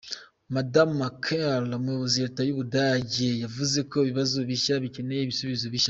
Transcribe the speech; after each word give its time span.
Madamu 0.55 0.93
Merkel, 1.01 1.63
uyoboye 1.65 2.19
leta 2.23 2.41
y'uBudage, 2.47 3.29
yavuze 3.43 3.79
ko 3.91 3.95
ibibazo 4.01 4.37
bishya 4.49 4.75
bikeneye 4.83 5.21
ibisubizo 5.23 5.65
bishya. 5.73 5.79